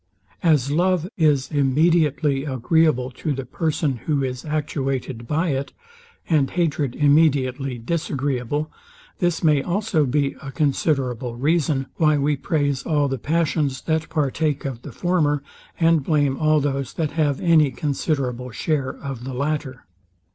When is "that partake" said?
13.81-14.65